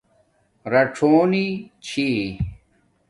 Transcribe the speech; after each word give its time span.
رڞݸنی 0.71 1.45
چھی 1.85 2.07